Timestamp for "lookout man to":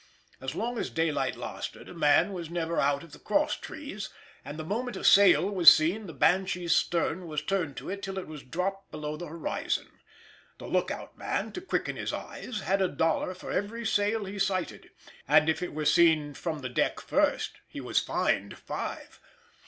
10.65-11.61